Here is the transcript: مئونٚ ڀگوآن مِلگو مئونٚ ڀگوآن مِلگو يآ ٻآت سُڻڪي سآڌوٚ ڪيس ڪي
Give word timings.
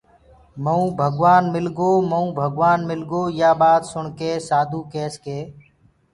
مئونٚ 0.63 0.95
ڀگوآن 0.97 1.43
مِلگو 1.53 1.91
مئونٚ 2.09 2.35
ڀگوآن 2.37 2.79
مِلگو 2.89 3.23
يآ 3.39 3.49
ٻآت 3.59 3.81
سُڻڪي 3.91 4.31
سآڌوٚ 4.47 4.87
ڪيس 4.93 5.13
ڪي 5.25 5.39